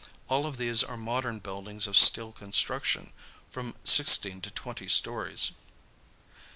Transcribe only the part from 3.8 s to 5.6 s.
sixteen to twenty stories.